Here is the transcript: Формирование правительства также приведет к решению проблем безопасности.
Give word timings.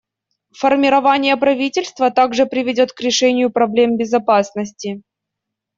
Формирование 0.57 1.37
правительства 1.37 2.09
также 2.09 2.47
приведет 2.47 2.91
к 2.91 2.99
решению 3.01 3.51
проблем 3.51 3.97
безопасности. 3.97 5.03